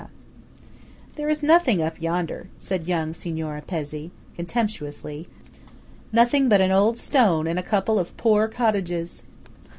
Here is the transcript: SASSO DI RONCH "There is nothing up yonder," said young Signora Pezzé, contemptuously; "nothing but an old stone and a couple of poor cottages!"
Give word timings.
SASSO 0.01 0.07
DI 0.07 0.07
RONCH 1.11 1.15
"There 1.17 1.29
is 1.29 1.43
nothing 1.43 1.81
up 1.83 2.01
yonder," 2.01 2.49
said 2.57 2.87
young 2.87 3.13
Signora 3.13 3.61
Pezzé, 3.61 4.09
contemptuously; 4.35 5.27
"nothing 6.11 6.49
but 6.49 6.59
an 6.59 6.71
old 6.71 6.97
stone 6.97 7.45
and 7.45 7.59
a 7.59 7.61
couple 7.61 7.99
of 7.99 8.17
poor 8.17 8.47
cottages!" 8.47 9.21